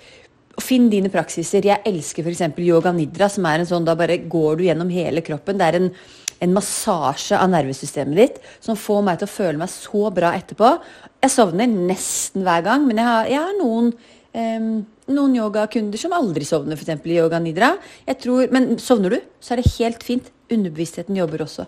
Finn 0.60 0.90
dine 0.92 1.08
praksiser. 1.08 1.64
Jeg 1.64 1.86
elsker 1.88 2.26
f.eks. 2.26 2.58
yoga 2.60 2.92
nidra, 2.92 3.30
som 3.32 3.46
er 3.48 3.62
en 3.62 3.68
sånn 3.68 3.86
da 3.86 3.94
bare 3.96 4.18
går 4.28 4.58
du 4.58 4.66
gjennom 4.66 4.90
hele 4.92 5.22
kroppen. 5.24 5.56
Det 5.56 5.68
er 5.68 5.78
en 5.78 5.94
en 6.40 6.54
massasje 6.56 7.36
av 7.36 7.50
nervesystemet 7.52 8.16
ditt 8.16 8.38
som 8.64 8.78
får 8.78 9.04
meg 9.04 9.20
til 9.20 9.28
å 9.28 9.32
føle 9.34 9.60
meg 9.60 9.72
så 9.72 10.08
bra 10.14 10.32
etterpå. 10.38 10.72
Jeg 11.20 11.34
sovner 11.34 11.68
nesten 11.68 12.46
hver 12.46 12.64
gang, 12.64 12.86
men 12.88 13.00
jeg 13.00 13.08
har, 13.08 13.28
jeg 13.28 13.42
har 13.44 13.58
noen, 13.60 13.92
um, 14.34 14.72
noen 15.10 15.36
yogakunder 15.36 16.00
som 16.00 16.14
aldri 16.16 16.46
sovner, 16.46 16.78
f.eks. 16.78 17.04
i 17.06 17.18
yoga 17.18 17.40
nidra. 17.42 17.74
Tror, 18.20 18.50
men 18.54 18.76
sovner 18.82 19.16
du, 19.16 19.20
så 19.42 19.54
er 19.54 19.62
det 19.62 19.72
helt 19.78 20.04
fint. 20.06 20.30
Underbevisstheten 20.50 21.18
jobber 21.18 21.44
også. 21.46 21.66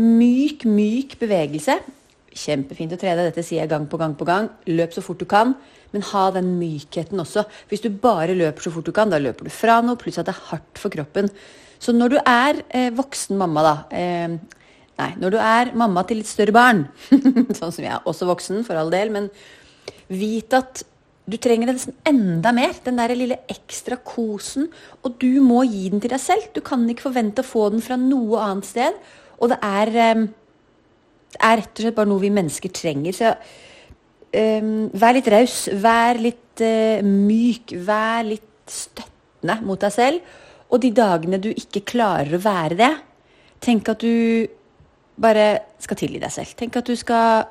Myk, 0.00 0.66
myk 0.68 1.16
bevegelse. 1.20 1.78
Kjempefint 2.30 2.94
å 2.94 2.98
trene, 3.00 3.26
dette 3.26 3.42
sier 3.42 3.64
jeg 3.64 3.72
gang 3.72 3.88
på 3.90 3.98
gang 4.00 4.14
på 4.16 4.28
gang. 4.28 4.48
Løp 4.70 4.94
så 4.94 5.02
fort 5.04 5.20
du 5.20 5.26
kan, 5.28 5.56
men 5.90 6.04
ha 6.12 6.28
den 6.34 6.54
mykheten 6.60 7.20
også. 7.20 7.44
Hvis 7.70 7.82
du 7.84 7.90
bare 7.90 8.36
løper 8.36 8.66
så 8.66 8.72
fort 8.74 8.86
du 8.86 8.94
kan, 8.96 9.10
da 9.10 9.18
løper 9.20 9.48
du 9.48 9.52
fra 9.52 9.80
noe, 9.84 9.98
pluss 10.00 10.20
at 10.20 10.28
det 10.28 10.36
er 10.36 10.46
hardt 10.52 10.80
for 10.80 10.94
kroppen. 10.94 11.28
Så 11.80 11.94
når 11.96 12.14
du 12.14 12.18
er 12.20 12.62
eh, 12.76 12.90
voksen 12.94 13.40
mamma, 13.40 13.66
da 13.66 13.76
eh, 13.96 14.40
Nei, 15.00 15.14
når 15.16 15.32
du 15.32 15.36
er 15.40 15.70
mamma 15.80 16.02
til 16.04 16.18
litt 16.20 16.28
større 16.28 16.52
barn, 16.52 16.82
sånn 17.56 17.72
som 17.72 17.84
jeg 17.86 18.02
også 18.04 18.26
voksen, 18.28 18.58
for 18.66 18.76
all 18.76 18.90
del, 18.92 19.08
men 19.14 19.30
vit 20.12 20.52
at 20.52 20.82
du 21.30 21.38
trenger 21.42 21.70
nesten 21.70 21.96
enda 22.08 22.52
mer. 22.56 22.74
Den 22.84 22.98
der 23.00 23.14
lille 23.16 23.40
ekstra 23.50 23.98
kosen. 24.04 24.68
Og 25.04 25.16
du 25.22 25.40
må 25.44 25.62
gi 25.68 25.88
den 25.92 26.02
til 26.02 26.12
deg 26.12 26.22
selv. 26.22 26.50
Du 26.54 26.60
kan 26.64 26.84
ikke 26.90 27.08
forvente 27.08 27.44
å 27.44 27.50
få 27.50 27.68
den 27.74 27.84
fra 27.84 27.98
noe 28.00 28.42
annet 28.44 28.68
sted. 28.68 29.00
Og 29.40 29.52
det 29.52 29.60
er, 29.64 29.94
um, 30.16 30.28
det 31.34 31.42
er 31.48 31.58
rett 31.62 31.74
og 31.74 31.84
slett 31.86 31.98
bare 31.98 32.12
noe 32.12 32.24
vi 32.24 32.32
mennesker 32.34 32.74
trenger. 32.76 33.16
Så 33.16 33.32
um, 33.32 34.88
vær 34.92 35.16
litt 35.16 35.32
raus. 35.32 35.58
Vær 35.80 36.20
litt 36.20 36.64
uh, 36.64 37.02
myk. 37.06 37.76
Vær 37.86 38.26
litt 38.28 38.48
støttende 38.70 39.60
mot 39.66 39.80
deg 39.80 39.94
selv. 39.94 40.38
Og 40.70 40.82
de 40.82 40.92
dagene 40.94 41.40
du 41.42 41.50
ikke 41.50 41.82
klarer 41.96 42.36
å 42.36 42.42
være 42.44 42.76
det, 42.78 42.90
tenk 43.64 43.88
at 43.90 44.04
du 44.04 44.46
bare 45.20 45.46
skal 45.82 45.98
tilgi 45.98 46.20
deg 46.22 46.32
selv. 46.32 46.52
Tenk 46.56 46.78
at 46.78 46.88
du 46.88 46.94
skal 46.96 47.50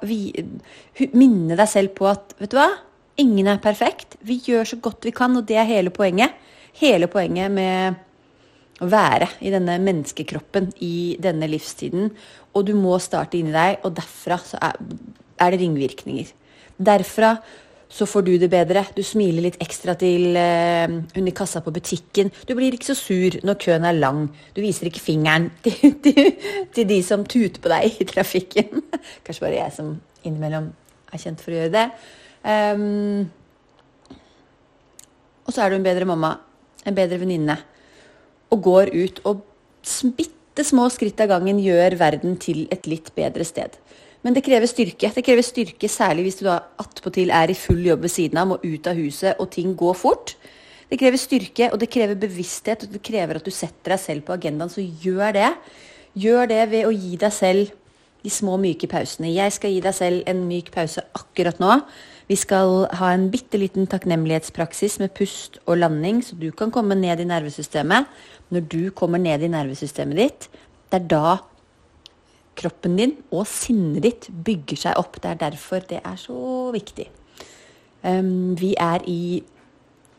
minne 1.13 1.57
deg 1.59 1.67
selv 1.69 1.93
på 1.97 2.07
at 2.09 2.33
vet 2.39 2.53
du 2.53 2.57
hva? 2.57 2.69
Ingen 3.19 3.49
er 3.51 3.59
perfekt. 3.59 4.15
Vi 4.23 4.39
gjør 4.45 4.67
så 4.73 4.79
godt 4.83 5.07
vi 5.07 5.11
kan, 5.15 5.35
og 5.35 5.47
det 5.47 5.57
er 5.59 5.67
hele 5.67 5.91
poenget. 5.91 6.37
Hele 6.79 7.09
poenget 7.11 7.51
med 7.51 7.97
å 8.79 8.87
være 8.87 9.27
i 9.43 9.51
denne 9.51 9.75
menneskekroppen 9.83 10.69
i 10.85 11.17
denne 11.21 11.49
livstiden. 11.51 12.13
Og 12.55 12.67
du 12.69 12.75
må 12.79 12.95
starte 13.03 13.39
inni 13.39 13.51
deg, 13.55 13.81
og 13.83 13.95
derfra 13.97 14.39
så 14.39 14.59
er, 14.69 14.77
det 15.39 15.59
ringvirkninger. 15.59 16.31
Derfra 16.79 17.33
så 17.89 18.05
får 18.05 18.23
du 18.27 18.31
det 18.39 18.51
bedre. 18.53 18.85
Du 18.95 19.01
smiler 19.03 19.47
litt 19.47 19.57
ekstra 19.63 19.95
til 19.99 20.37
uh, 20.37 20.99
hun 21.15 21.31
kassa 21.35 21.63
på 21.65 21.73
butikken. 21.75 22.29
Du 22.47 22.53
blir 22.55 22.75
ikke 22.77 22.91
så 22.91 22.95
sur 22.95 23.39
når 23.43 23.59
køen 23.63 23.87
er 23.89 23.97
lang. 23.97 24.27
Du 24.55 24.61
viser 24.63 24.87
ikke 24.87 25.03
fingeren 25.03 25.49
til, 25.65 25.97
til, 26.05 26.31
til 26.75 26.87
de 26.87 27.01
som 27.03 27.25
tuter 27.25 27.59
på 27.59 27.73
deg 27.73 27.99
i 27.99 28.07
trafikken. 28.07 28.85
Kanskje 29.25 29.47
bare 29.47 29.57
jeg 29.57 29.75
som 29.75 29.95
innimellom 30.23 30.71
er 31.09 31.23
kjent 31.23 31.41
for 31.43 31.55
å 31.55 31.63
gjøre 31.63 31.75
det. 31.75 31.87
Um, 32.49 33.29
og 35.45 35.53
så 35.53 35.65
er 35.65 35.71
du 35.71 35.77
en 35.77 35.85
bedre 35.85 36.07
mamma, 36.09 36.35
en 36.87 36.97
bedre 36.97 37.19
venninne, 37.21 37.57
og 38.49 38.63
går 38.65 38.91
ut 38.95 39.21
og 39.29 39.43
bitte 40.17 40.65
små 40.65 40.87
skritt 40.93 41.21
av 41.21 41.29
gangen 41.35 41.59
gjør 41.61 41.97
verden 41.99 42.37
til 42.41 42.65
et 42.73 42.89
litt 42.89 43.11
bedre 43.17 43.45
sted. 43.45 43.77
Men 44.25 44.35
det 44.35 44.43
krever 44.43 44.67
styrke. 44.67 45.11
Det 45.15 45.23
krever 45.23 45.45
styrke 45.45 45.87
Særlig 45.87 46.25
hvis 46.25 46.39
du 46.41 46.47
da 46.49 46.57
attpåtil 46.81 47.31
er 47.31 47.51
i 47.51 47.57
full 47.57 47.85
jobb 47.85 48.03
ved 48.03 48.11
siden 48.11 48.41
av, 48.41 48.49
må 48.49 48.57
ut 48.63 48.89
av 48.89 48.97
huset, 48.99 49.37
og 49.39 49.51
ting 49.53 49.75
går 49.79 49.95
fort. 49.95 50.35
Det 50.89 50.97
krever 50.99 51.21
styrke, 51.21 51.69
og 51.71 51.79
det 51.79 51.91
krever 51.93 52.19
bevissthet, 52.19 52.83
og 52.83 52.95
det 52.95 53.03
krever 53.05 53.39
at 53.39 53.45
du 53.45 53.53
setter 53.53 53.93
deg 53.93 54.01
selv 54.01 54.25
på 54.27 54.35
agendaen. 54.35 54.71
Så 54.73 54.83
gjør 54.83 55.37
det. 55.37 55.49
Gjør 56.19 56.49
det 56.51 56.63
ved 56.73 56.89
å 56.89 56.93
gi 56.93 57.15
deg 57.21 57.33
selv 57.35 57.75
de 58.19 58.31
små, 58.33 58.57
myke 58.59 58.89
pausene. 58.91 59.31
Jeg 59.31 59.55
skal 59.55 59.71
gi 59.71 59.83
deg 59.85 59.95
selv 59.95 60.23
en 60.27 60.41
myk 60.49 60.73
pause 60.73 61.05
akkurat 61.15 61.61
nå. 61.61 61.79
Vi 62.29 62.37
skal 62.37 62.85
ha 62.99 63.09
en 63.09 63.29
bitte 63.33 63.57
liten 63.57 63.87
takknemlighetspraksis 63.89 64.99
med 65.01 65.15
pust 65.17 65.57
og 65.65 65.79
landing, 65.81 66.21
så 66.21 66.37
du 66.37 66.51
kan 66.53 66.69
komme 66.69 66.93
ned 66.93 67.23
i 67.23 67.25
nervesystemet. 67.25 68.05
Når 68.53 68.67
du 68.69 68.81
kommer 68.93 69.17
ned 69.17 69.41
i 69.41 69.49
nervesystemet 69.49 70.19
ditt, 70.19 70.49
det 70.89 70.99
er 70.99 71.07
da 71.09 71.37
kroppen 72.59 72.99
din 72.99 73.15
og 73.31 73.47
sinnet 73.49 74.03
ditt 74.05 74.27
bygger 74.45 74.83
seg 74.83 75.01
opp. 75.01 75.17
Det 75.21 75.31
er 75.31 75.41
derfor 75.47 75.81
det 75.89 76.03
er 76.05 76.19
så 76.21 76.69
viktig. 76.75 77.07
Um, 78.05 78.53
vi 78.59 78.75
er 78.77 79.03
i 79.09 79.41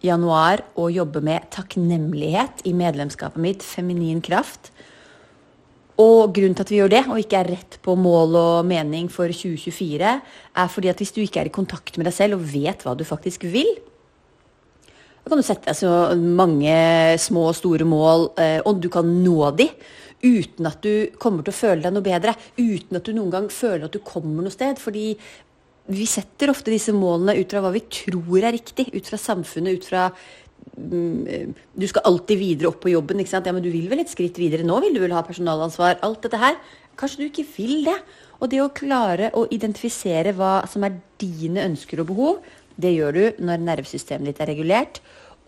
januar 0.03 0.65
og 0.75 0.91
jobber 0.93 1.23
med 1.25 1.47
takknemlighet 1.55 2.65
i 2.67 2.75
medlemskapet 2.77 3.41
mitt, 3.41 3.63
Feminin 3.63 4.23
kraft. 4.25 4.73
Og 6.01 6.33
grunnen 6.33 6.57
til 6.57 6.65
at 6.65 6.73
vi 6.73 6.81
gjør 6.81 6.93
det, 6.95 7.05
og 7.13 7.21
ikke 7.21 7.43
er 7.43 7.53
rett 7.57 7.79
på 7.85 7.95
mål 7.99 8.37
og 8.41 8.69
mening 8.69 9.11
for 9.13 9.29
2024, 9.29 10.17
er 10.63 10.73
fordi 10.73 10.91
at 10.93 11.03
hvis 11.03 11.13
du 11.13 11.21
ikke 11.23 11.43
er 11.43 11.51
i 11.51 11.55
kontakt 11.55 11.99
med 11.99 12.09
deg 12.09 12.17
selv 12.17 12.39
og 12.39 12.47
vet 12.55 12.85
hva 12.87 12.97
du 12.97 13.05
faktisk 13.05 13.45
vil, 13.53 13.69
da 15.21 15.29
kan 15.29 15.43
du 15.43 15.45
sette 15.45 15.69
deg 15.69 15.77
så 15.77 15.91
mange 16.17 16.77
små 17.21 17.51
og 17.51 17.59
store 17.59 17.85
mål, 17.85 18.31
eh, 18.41 18.61
og 18.65 18.81
du 18.81 18.89
kan 18.93 19.05
nå 19.21 19.51
de 19.59 19.69
uten 20.21 20.69
at 20.69 20.81
du 20.85 21.13
kommer 21.21 21.45
til 21.45 21.53
å 21.53 21.59
føle 21.59 21.85
deg 21.85 21.95
noe 21.95 22.05
bedre. 22.05 22.35
Uten 22.59 22.99
at 22.99 23.07
du 23.07 23.15
noen 23.17 23.33
gang 23.33 23.49
føler 23.53 23.87
at 23.87 23.97
du 23.97 24.03
kommer 24.05 24.45
noe 24.45 24.55
sted. 24.55 24.81
Fordi 24.81 25.15
vi 25.91 26.07
setter 26.09 26.53
ofte 26.53 26.73
disse 26.73 26.95
målene 26.95 27.39
ut 27.41 27.53
fra 27.53 27.63
hva 27.65 27.73
vi 27.75 27.85
tror 27.89 28.45
er 28.45 28.55
riktig. 28.57 28.91
Ut 28.95 29.09
fra 29.09 29.21
samfunnet, 29.21 29.81
ut 29.81 29.89
fra 29.89 30.09
Du 30.77 31.87
skal 31.91 32.07
alltid 32.09 32.39
videre 32.41 32.71
opp 32.71 32.81
på 32.85 32.93
jobben. 32.93 33.21
ikke 33.21 33.33
sant? 33.33 33.47
Ja, 33.47 33.53
men 33.53 33.65
du 33.65 33.71
vil 33.73 33.89
vel 33.91 34.03
et 34.03 34.13
skritt 34.13 34.39
videre 34.39 34.67
nå? 34.67 34.81
Vil 34.85 34.97
du 34.97 35.01
vel 35.03 35.15
ha 35.17 35.23
personalansvar? 35.27 35.99
Alt 36.07 36.23
dette 36.27 36.41
her. 36.41 36.59
Kanskje 36.97 37.23
du 37.23 37.27
ikke 37.29 37.47
vil 37.57 37.85
det. 37.89 37.97
Og 38.41 38.51
det 38.53 38.63
å 38.63 38.73
klare 38.73 39.31
å 39.37 39.47
identifisere 39.53 40.33
hva 40.37 40.61
som 40.71 40.85
er 40.87 41.01
dine 41.21 41.67
ønsker 41.69 42.01
og 42.01 42.11
behov, 42.13 42.39
det 42.81 42.95
gjør 42.95 43.17
du 43.17 43.45
når 43.45 43.65
nervesystemet 43.67 44.31
ditt 44.31 44.41
er 44.41 44.53
regulert. 44.55 45.01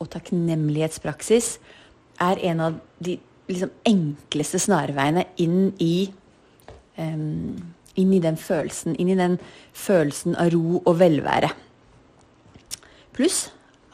Og 0.03 0.11
takknemlighetspraksis 0.13 1.55
er 2.21 2.43
en 2.51 2.67
av 2.69 2.81
de 3.01 3.17
liksom 3.49 3.73
enkleste 3.89 4.61
snarveiene 4.63 5.25
inn 5.43 5.73
i 5.83 6.11
um, 7.01 7.57
inn 7.99 8.13
i 8.17 8.21
den 8.25 8.39
følelsen, 8.41 8.97
inn 8.97 9.11
i 9.13 9.19
den 9.19 9.39
følelsen 9.77 10.37
av 10.41 10.53
ro 10.55 10.81
og 10.81 10.95
velvære. 11.01 11.51
Pluss 13.13 13.51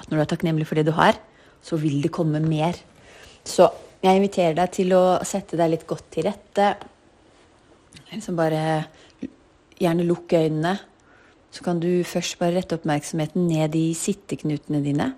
når 0.09 0.15
du 0.17 0.23
er 0.23 0.31
takknemlig 0.31 0.67
for 0.69 0.79
det 0.79 0.89
du 0.89 0.95
har, 0.97 1.19
så 1.63 1.79
vil 1.81 2.01
det 2.03 2.13
komme 2.15 2.41
mer. 2.45 2.79
Så 3.45 3.69
jeg 4.03 4.21
inviterer 4.21 4.57
deg 4.57 4.73
til 4.75 4.95
å 4.97 5.19
sette 5.27 5.59
deg 5.59 5.73
litt 5.73 5.87
godt 5.89 6.07
til 6.15 6.29
rette. 6.29 6.73
Liksom 8.13 8.39
bare 8.39 8.63
Gjerne 9.79 10.03
lukk 10.03 10.33
øynene. 10.35 10.73
Så 11.55 11.63
kan 11.63 11.79
du 11.79 12.03
først 12.03 12.35
bare 12.41 12.57
rette 12.57 12.75
oppmerksomheten 12.75 13.45
ned 13.47 13.77
i 13.79 13.93
sitteknutene 13.95 14.81
dine. 14.83 15.13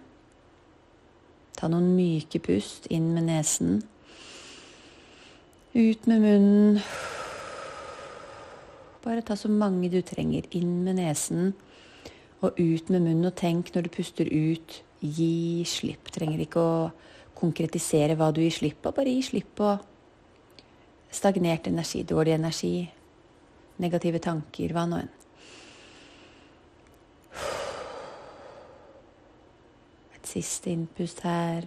Ta 1.56 1.70
noen 1.72 1.94
myke 1.96 2.42
pust 2.44 2.84
inn 2.92 3.08
med 3.14 3.24
nesen. 3.30 3.80
Ut 5.72 6.06
med 6.10 6.20
munnen. 6.26 6.76
Bare 9.00 9.24
ta 9.24 9.32
så 9.32 9.48
mange 9.48 9.88
du 9.88 10.02
trenger. 10.04 10.44
Inn 10.52 10.82
med 10.84 11.00
nesen 11.00 11.54
og 12.40 12.56
ut 12.58 12.90
med 12.90 13.04
munnen. 13.04 13.28
Og 13.28 13.36
tenk 13.36 13.72
når 13.74 13.86
du 13.86 13.94
puster 13.94 14.28
ut, 14.30 14.80
gi 15.00 15.64
slipp. 15.68 16.10
Trenger 16.12 16.42
ikke 16.44 16.60
å 16.60 16.90
konkretisere 17.40 18.16
hva 18.18 18.30
du 18.34 18.42
gir 18.42 18.54
slipp 18.54 18.82
på. 18.84 18.92
Bare 18.96 19.12
gi 19.12 19.22
slipp 19.30 19.54
på 19.60 19.72
stagnert 21.10 21.66
energi, 21.66 22.04
dårlig 22.06 22.36
energi, 22.36 22.74
negative 23.82 24.20
tanker, 24.22 24.74
hva 24.76 24.86
nå 24.86 25.00
enn. 25.02 25.16
Et 30.14 30.32
siste 30.36 30.70
innpust 30.70 31.24
her. 31.26 31.66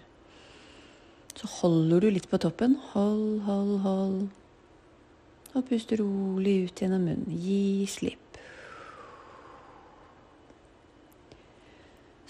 Så 1.33 1.49
holder 1.59 2.05
du 2.05 2.11
litt 2.13 2.29
på 2.29 2.39
toppen. 2.39 2.77
Hold, 2.93 3.41
hold, 3.47 3.77
hold. 3.83 4.19
Og 5.53 5.65
pust 5.69 5.91
rolig 5.97 6.59
ut 6.67 6.81
gjennom 6.81 7.09
munnen. 7.09 7.39
Gi 7.41 7.85
slipp. 7.89 8.22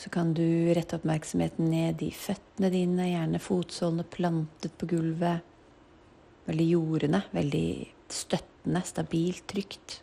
Så 0.03 0.09
kan 0.11 0.33
du 0.35 0.73
rette 0.75 0.97
oppmerksomheten 0.99 1.69
ned 1.71 2.01
i 2.03 2.09
føttene 2.11 2.67
dine, 2.73 3.05
gjerne 3.07 3.39
fotsålene 3.39 4.03
plantet 4.11 4.73
på 4.75 4.89
gulvet. 4.91 5.45
Veldig 6.43 6.65
jordende, 6.73 7.21
veldig 7.31 7.67
støttende, 8.11 8.81
stabilt, 8.83 9.45
trygt. 9.47 10.01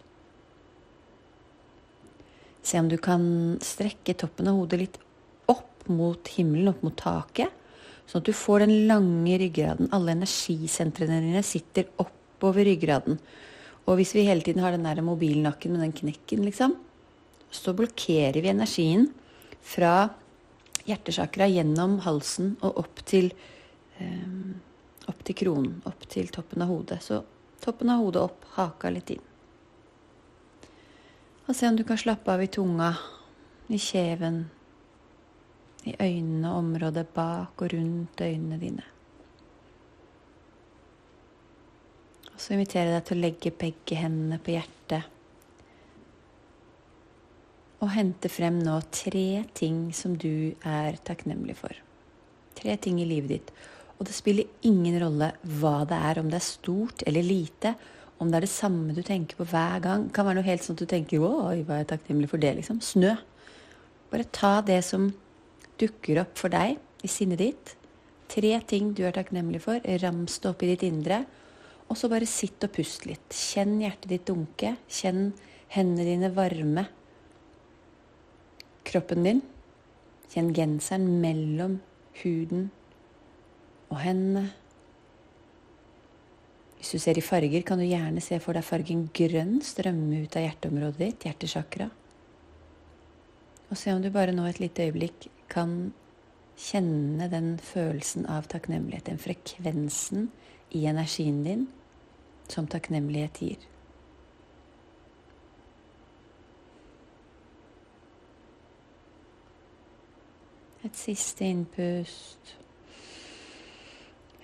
Se 2.64 2.80
om 2.80 2.88
du 2.88 2.96
kan 2.96 3.28
strekke 3.60 4.16
toppen 4.16 4.48
av 4.48 4.62
hodet 4.62 4.80
litt 4.86 4.98
opp 5.52 5.84
mot 5.92 6.32
himmelen, 6.32 6.72
opp 6.72 6.80
mot 6.86 6.96
taket. 6.96 7.52
Sånn 8.08 8.24
at 8.24 8.32
du 8.32 8.32
får 8.32 8.64
den 8.64 8.88
lange 8.88 9.36
ryggraden. 9.44 9.92
Alle 9.92 10.16
energisentrene 10.16 11.20
dine 11.26 11.44
sitter 11.44 11.92
oppover 12.00 12.64
ryggraden. 12.72 13.20
Og 13.84 14.00
hvis 14.00 14.16
vi 14.16 14.24
hele 14.24 14.48
tiden 14.48 14.64
har 14.64 14.72
den 14.72 14.88
der 14.88 15.04
mobilnakken 15.04 15.76
med 15.76 15.84
den 15.90 15.98
knekken, 16.06 16.48
liksom, 16.48 16.78
så 17.52 17.76
blokkerer 17.76 18.40
vi 18.40 18.56
energien 18.56 19.10
fra 19.62 20.10
hjertesakra 20.88 21.48
gjennom 21.50 21.98
halsen 22.04 22.56
og 22.60 22.78
opp 22.84 23.02
til, 23.06 23.32
eh, 23.98 25.08
opp 25.08 25.24
til 25.24 25.34
kronen. 25.34 25.82
Opp 25.86 26.06
til 26.08 26.28
toppen 26.28 26.62
av 26.62 26.68
hodet. 26.68 27.02
Så 27.02 27.24
toppen 27.60 27.90
av 27.90 27.98
hodet 27.98 28.22
opp, 28.22 28.44
haka 28.56 28.90
litt 28.90 29.10
inn. 29.10 29.26
Og 31.48 31.56
se 31.56 31.66
om 31.66 31.76
du 31.76 31.84
kan 31.84 31.98
slappe 31.98 32.30
av 32.30 32.42
i 32.42 32.46
tunga, 32.46 32.96
i 33.68 33.78
kjeven, 33.78 34.44
i 35.84 35.94
øynene 35.96 36.50
og 36.50 36.58
området 36.58 37.06
bak 37.14 37.62
og 37.62 37.72
rundt 37.72 38.20
øynene 38.20 38.58
dine. 38.60 38.84
Og 42.34 42.40
så 42.40 42.54
inviterer 42.54 42.92
jeg 42.92 42.94
deg 42.94 43.08
til 43.08 43.18
å 43.18 43.20
legge 43.20 43.58
begge 43.64 43.96
hendene 44.00 44.38
på 44.38 44.54
hjertet. 44.54 45.08
Og 47.80 47.92
hente 47.94 48.28
frem 48.28 48.58
nå 48.60 48.76
tre 48.92 49.44
ting 49.56 49.88
som 49.96 50.16
du 50.20 50.52
er 50.66 50.98
takknemlig 51.06 51.56
for. 51.62 51.72
Tre 52.58 52.76
ting 52.76 53.00
i 53.00 53.08
livet 53.08 53.32
ditt. 53.32 53.52
Og 53.96 54.06
det 54.08 54.16
spiller 54.16 54.48
ingen 54.64 54.98
rolle 55.00 55.30
hva 55.60 55.80
det 55.88 55.96
er, 55.96 56.20
om 56.20 56.28
det 56.28 56.40
er 56.40 56.44
stort 56.44 57.04
eller 57.08 57.24
lite. 57.24 57.74
Om 58.20 58.28
det 58.28 58.36
er 58.36 58.44
det 58.44 58.52
samme 58.52 58.94
du 58.96 59.00
tenker 59.04 59.36
på 59.36 59.48
hver 59.48 59.80
gang. 59.84 60.06
Det 60.06 60.16
kan 60.16 60.28
være 60.28 60.40
noe 60.40 60.48
helt 60.48 60.64
sånn 60.64 60.76
at 60.76 60.84
du 60.84 60.88
tenker 60.88 61.24
'oi, 61.24 61.64
hva 61.64 61.78
er 61.78 61.82
jeg 61.84 61.92
takknemlig 61.94 62.28
for 62.28 62.40
det', 62.40 62.56
liksom. 62.60 62.80
Snø. 62.84 63.16
Bare 64.10 64.24
ta 64.32 64.60
det 64.60 64.82
som 64.84 65.12
dukker 65.80 66.20
opp 66.20 66.36
for 66.36 66.52
deg 66.52 66.76
i 67.04 67.08
sinnet 67.08 67.38
ditt. 67.40 67.76
Tre 68.28 68.60
ting 68.66 68.92
du 68.94 69.04
er 69.06 69.16
takknemlig 69.16 69.62
for. 69.64 69.80
Rams 70.02 70.38
det 70.38 70.50
opp 70.50 70.62
i 70.62 70.70
ditt 70.74 70.84
indre. 70.86 71.24
Og 71.88 71.96
så 71.96 72.08
bare 72.08 72.28
sitt 72.28 72.62
og 72.62 72.72
pust 72.72 73.06
litt. 73.08 73.32
Kjenn 73.34 73.80
hjertet 73.80 74.08
ditt 74.12 74.26
dunke. 74.28 74.76
Kjenn 74.88 75.32
hendene 75.74 76.06
dine 76.06 76.30
varme. 76.34 76.86
Kroppen 78.86 79.26
din. 79.26 79.42
Kjenn 80.30 80.52
genseren 80.54 81.06
mellom 81.22 81.80
huden 82.22 82.68
og 83.90 83.98
hendene. 84.04 84.50
Hvis 86.80 86.94
du 86.94 87.02
ser 87.02 87.18
i 87.20 87.24
farger, 87.24 87.60
kan 87.66 87.80
du 87.80 87.84
gjerne 87.84 88.22
se 88.24 88.38
for 88.40 88.56
deg 88.56 88.64
fargen 88.64 89.08
grønn 89.12 89.58
strømme 89.64 90.22
ut 90.24 90.36
av 90.38 90.46
hjerteområdet 90.46 91.00
ditt, 91.02 91.26
hjertesjakra. 91.28 91.90
Og 93.68 93.76
se 93.78 93.92
om 93.92 94.00
du 94.02 94.08
bare 94.14 94.32
nå 94.32 94.46
et 94.48 94.62
lite 94.62 94.86
øyeblikk 94.88 95.28
kan 95.52 95.92
kjenne 96.60 97.28
den 97.32 97.52
følelsen 97.62 98.24
av 98.30 98.48
takknemlighet, 98.50 99.10
den 99.10 99.20
frekvensen 99.20 100.30
i 100.76 100.86
energien 100.88 101.42
din 101.44 101.66
som 102.50 102.68
takknemlighet 102.70 103.42
gir. 103.44 103.69
Et 110.80 110.96
siste 110.96 111.44
innpust. 111.44 112.54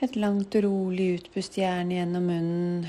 Et 0.04 0.16
langt 0.20 0.52
og 0.58 0.66
rolig 0.66 1.14
utpust, 1.16 1.56
gjerne 1.56 1.96
gjennom 1.96 2.26
munnen. 2.28 2.88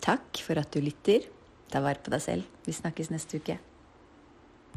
Takk 0.00 0.40
for 0.40 0.56
at 0.56 0.72
du 0.72 0.80
lytter. 0.80 1.28
Ta 1.68 1.84
vare 1.84 2.00
på 2.00 2.14
deg 2.14 2.24
selv. 2.24 2.48
Vi 2.64 2.72
snakkes 2.72 3.12
neste 3.12 3.42
uke. 3.42 3.58